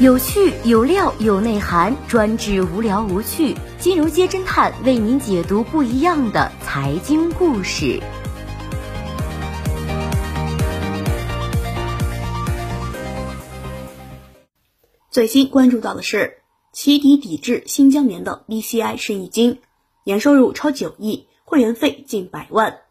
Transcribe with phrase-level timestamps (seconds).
[0.00, 3.56] 有趣有料有内涵，专治无聊无趣。
[3.80, 8.00] 金融街侦探为您解读不一样的财经故事。
[15.10, 16.42] 最新关注到的是，
[16.72, 19.58] 起底抵制新疆棉的 BCI 是一金，
[20.04, 22.82] 年收入超九亿，会员费近百万，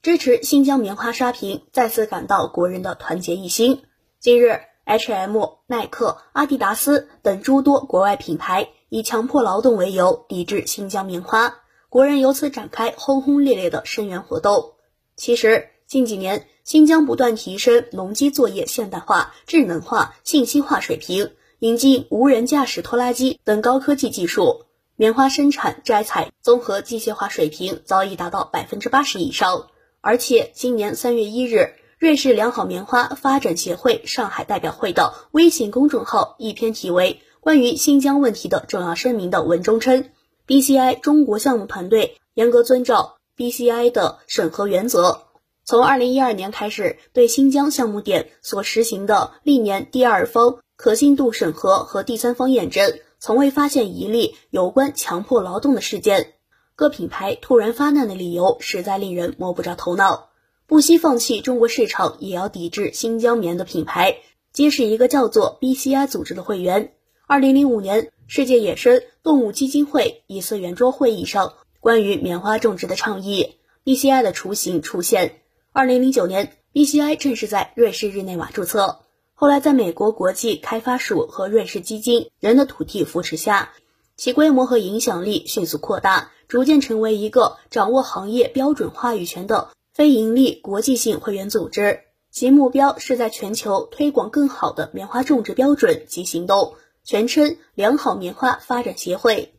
[0.00, 3.82] 支持新疆棉花刷屏，再次感到国人的团结一心。
[4.18, 4.60] 近日。
[4.84, 11.58] H&M、耐克、阿迪达斯等诸多国外品牌以强迫劳动为由抵制新疆棉花，
[11.88, 14.72] 国人由此展开轰轰烈烈的声援活动。
[15.16, 24.64] 其实，近几年新疆不断提升农机作业现代化、智能化、信息化水平，引进无人驾驶拖拉机等高科技技术，
[24.96, 29.68] 棉花生产、摘采综合机械化水平早已达到百分之八十以上。
[30.00, 31.74] 而且，今年三月一日。
[32.00, 40.08] 瑞士良好棉花发展协会上海代表会的微信公众号一篇题为《关于新疆问题的重要声明》的文中称
[40.46, 45.24] ，BCI 中国项目团队严格遵照 BCI 的审核原则，
[45.66, 56.32] 从二零一二年开始对新疆项目点所实行的历年第二方可信度审核和第三方验证，从未发现一例有关强迫劳动的事件。
[56.74, 60.29] 各品牌突然发难的理由实在令人摸不着头脑。
[60.70, 64.18] 不惜放弃中国市场，也要抵制新疆棉的品牌，
[64.52, 66.92] 皆是一个叫做 BCI 组织的会员。
[67.26, 75.40] 二零零五年，世界野生动物基金会一次圆桌会议上，关于棉花种植的倡议，BCI 的雏形出现。
[75.72, 79.00] 二零零九年，BCI 正式在瑞士日内瓦注册。
[79.34, 83.72] 后来，在美国国际开发署和瑞士基金人的土地扶持下，
[84.16, 89.70] 其规模和影响力迅速扩大，逐渐成为一个掌握行业标准话语权的。
[89.92, 99.52] 非盈利国际性会员组织，其目标是在全球推广更好的棉花种植标准及行动，全称良好棉花发展协会。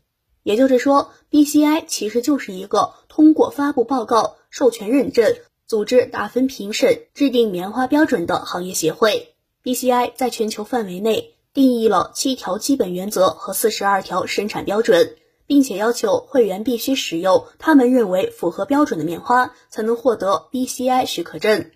[0.44, 5.36] 也就是说，BCI 其实就是一个通过发布报告、授权认证、
[5.68, 9.36] 组织打分评审、制定棉花标准的行业协会。
[9.64, 15.18] BCI 在全球范围内定义了七条基本原则和四十二条生产标准。
[15.52, 21.72] 并且要求会员必须使用他们认为符合标准的棉花，才能获得 BCI 许可证。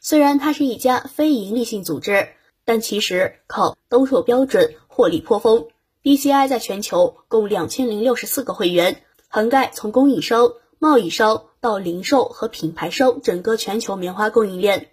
[0.00, 2.30] 虽然它是一家非营利性组织，
[2.64, 5.68] 但其实靠兜售标准获利颇丰。
[6.02, 14.90] BCI 在全球共两千零六十四个会员，涵盖从供应商、贸易商到零售和品牌商整个全球棉花供应链。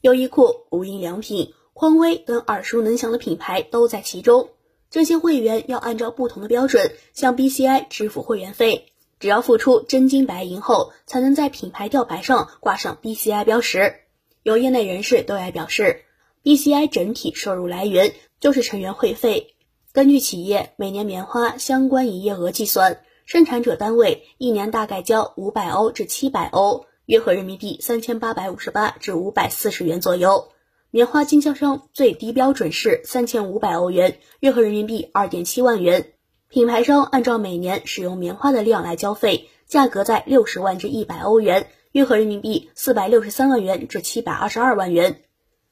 [0.00, 4.50] 优衣库、无印良品、匡威等耳熟能详的品牌都在其中。
[4.90, 13.94] 这些会员要按照不同的标准向 BCI 支付会员费，只要付出真金白银后，才能在品牌吊牌上挂上 BCI 标识。
[14.42, 16.02] 有业内人士对外表示
[16.42, 19.54] ，BCI 整体收入来源就是成员会费。
[19.92, 30.48] 根据企业每年棉花相关营业额计算，生产者单位一年大概交五百欧至七百欧，约合人民币三千八百五十八至五百四十元左右。
[30.92, 36.14] 棉花经销商最低标准是三千五百欧元，约合人民币二点七万元。
[36.48, 45.22] 品牌商按照每年使用棉花的量来交费，价格在六十万至一百欧元，约合人民币四百六十三万元至七百二十二万元。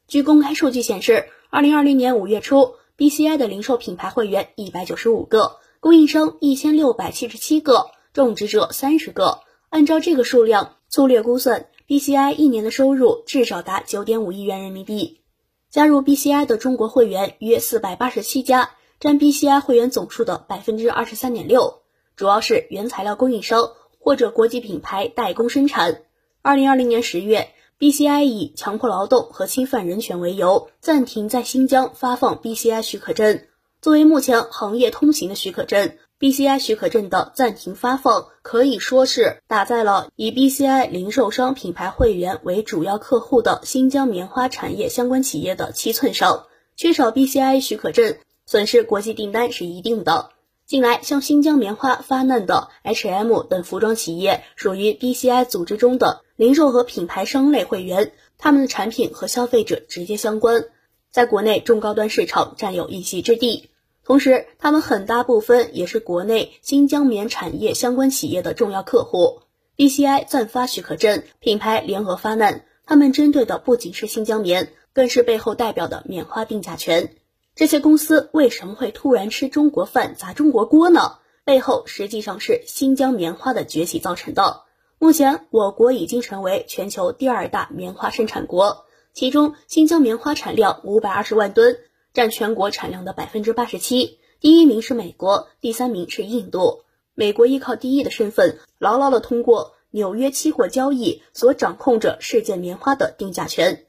[0.06, 9.40] 据公开数据显示，二零二零年五月初，BCI 的零售品牌会员一百九十五个，供应商一千六百七十七个，种植者三十个。
[9.68, 11.66] 按照这个数量，粗略估算。
[11.88, 15.22] BCI 一年的收入至少达九点五亿元人民币。
[15.70, 21.80] 加入 BCI 的中国会员约四百八十七家，占 BCI 会员总数的百分之二十三点六，
[22.14, 26.02] 主要是原材料供应商或者国际品牌代工生产。
[26.42, 33.46] 二零二零年十月，BCI 以强迫劳动和侵犯人权为由，暂停在新疆发放 BCI 许可证，
[33.80, 35.92] 作为目前行业通行的许可证。
[36.20, 46.46] BCI 许可证的暂停发放，可以说是打在了以 BCI 零售商品牌会员为主要客户的新疆棉花产业相关企业的七寸上。
[46.74, 48.16] 缺少 BCI 许可证，
[48.46, 50.30] 损失国际订单是一定的。
[50.66, 60.64] 近来向新疆棉花发难的 H&M 等服装企业，属于 BCI 组织中的零售和品牌商类会员，他们的产品和消费者直接相关，
[61.12, 63.70] 在国内中高端市场占有一席之地。
[64.08, 69.42] 同时，他们很大部分也是国内新疆棉产业相关企业的重要客户。
[69.76, 77.16] BCI 暂发许可证，品牌联合发难，他们针对的不仅是新疆棉，更是背后代表的棉花定价权。
[77.54, 81.18] 这些公司为什么会突然吃中国饭砸中国锅呢？
[81.44, 84.62] 背后实际上是新疆棉花的崛起造成的。
[84.98, 91.76] 目前，我国已经成为全球第二大棉花生产国，其中新疆棉花产量五百二十万吨。
[92.18, 94.18] 占全国产量的百分之八十七。
[94.40, 96.82] 第一名是美国，第三名是印度。
[97.14, 103.84] 美国依靠第一的身份，牢牢地通过纽约期货交易所掌控着世界棉花的定价权。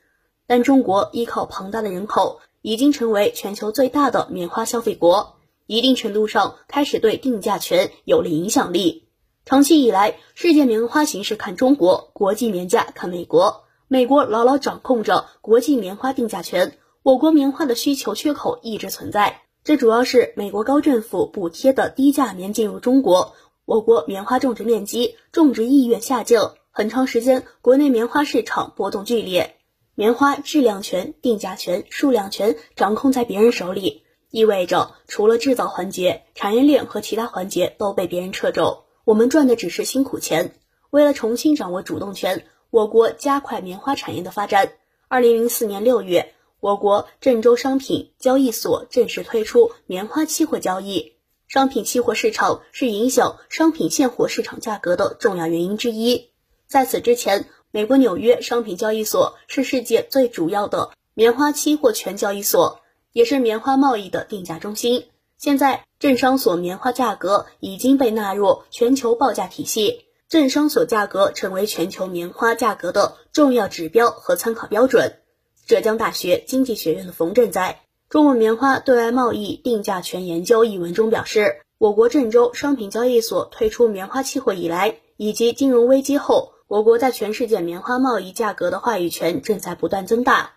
[0.46, 9.08] 但中国依靠庞大的人口，已经成为全球最大的棉花消费国，一定程度上开始对定价权有了影响力。
[9.44, 13.64] 长期以来，世界棉花形势看中国，国际棉价看美国。
[13.88, 16.78] 美国牢牢掌控着国际棉花定价权，
[17.10, 19.42] 我国棉花的需求缺口一直存在。
[19.64, 23.34] 这主要是美国高政府补贴的低价棉进入中国，
[23.66, 29.56] 我国棉花种植面积、种植意愿下降，很长时间国内棉花市场波动剧烈。
[29.96, 38.84] 棉花质量权、定价权、数量权掌控在别人手里，意味着除了制造环节，产业链和其他环节都被别人掣肘。
[39.04, 40.54] 我们赚的只是辛苦钱。
[40.92, 44.74] 为了重新掌握主动权，我国加快棉花产业的发展。
[45.08, 51.14] 二零零四年六月，我国郑州商品交易所正式推出棉花期货交易。
[51.48, 56.30] 商品期货市场是影响商品现货市场价格的重要原因之一。
[56.68, 62.82] 在此之前，美国纽约商品交易所是世界最主要的棉花期货全交易所，
[63.14, 65.08] 也是棉花贸易的定价中心。
[65.38, 75.20] 现在，证商所棉花价格已经被纳入全球报价体系，证商所价格成为全球棉花价格的重要指标和参考标准。
[75.70, 77.82] 浙江大学经济学院的冯震在
[78.12, 90.54] 《中国棉花对外贸易定价权研究》一文中表示，我国郑州商品交易所推出棉花期货以来，以及金融危机后，我国在全世界棉花贸易价格的话语权正在不断增大。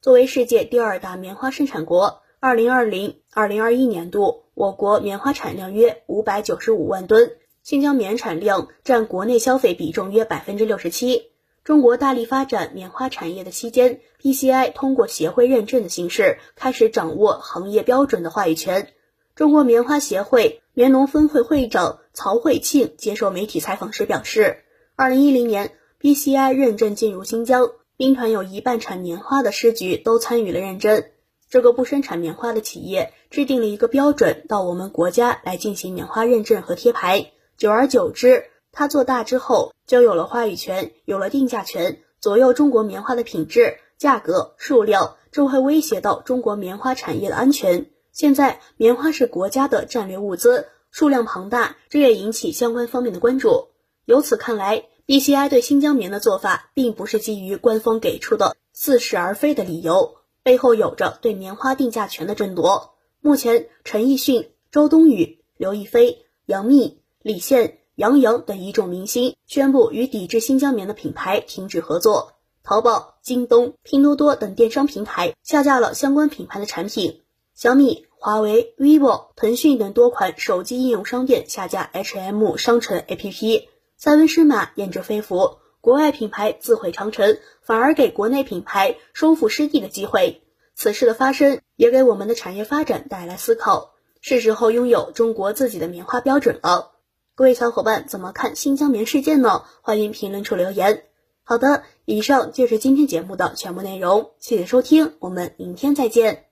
[0.00, 2.22] 作为世界第二大棉花生产国。
[2.40, 11.30] 二零二零二零二一年度，我国棉花产量约五百九十五万吨，新疆棉产量占国内消费比重约百分之六十七。
[11.66, 18.92] 中国大力发展棉花产业的期间，PCI 通过协会认证的形式开始掌握行业标准的话语权。
[19.34, 24.58] 中国棉花协会棉农分会会长曹慧庆接受媒体采访时表示，
[24.94, 31.02] 二零一零年 PCI 认证进入新疆，兵团有一半产棉花的市局都参与了认证。
[31.50, 37.32] 这个不生产棉花的企业制定了一个标准，到我们国家来进行棉花认证和贴牌。
[37.56, 38.44] 久而久之，
[38.78, 47.86] 它做大之后就有了话语权，有了定价权，左右中国棉花的品质、价格、数量，这会威胁到中国棉花产业的安全。
[48.12, 53.68] 现在，棉花是国家的战略物资，数量庞大，这也引起相关方面的关注。
[54.04, 60.16] 由此看来，BCI 对新疆棉的做法，并不是基于官方给出的似是而非的理由。
[60.42, 62.92] 背后有着对棉花定价权的争夺。
[63.22, 72.34] 目前，陈奕迅、周冬雨、刘亦菲、杨幂、李现、杨洋等一众明星宣布与抵制新疆棉的品牌停止合作。
[72.62, 77.22] 淘宝、京东、拼多多等电商平台下架了相关品牌的产品。
[77.54, 83.68] 小米、华为、vivo、腾讯等多款手机应用商店下架 H&M 商城 APP。
[83.96, 85.56] 塞翁失马，焉知非福。
[85.80, 90.42] 国外品牌自毁长城，反而给国内品牌收复失地的机会。
[90.74, 93.94] 此事的发生，也给我们的产业发展带来思考。
[94.20, 96.92] 是时候拥有中国自己的棉花标准了。
[97.36, 99.64] 各位小伙伴怎么看新疆棉事件呢？
[99.82, 101.02] 欢迎评论处留言。
[101.44, 106.45] 好的，以上就是今天节目的全部内容，谢谢收听，我们明天再见。